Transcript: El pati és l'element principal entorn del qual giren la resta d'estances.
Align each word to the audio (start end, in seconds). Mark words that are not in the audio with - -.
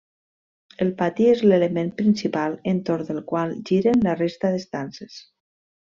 El 0.85 0.93
pati 1.01 1.27
és 1.33 1.43
l'element 1.51 1.91
principal 1.99 2.57
entorn 2.73 3.07
del 3.11 3.23
qual 3.33 3.53
giren 3.71 4.03
la 4.09 4.17
resta 4.23 4.55
d'estances. 4.57 5.21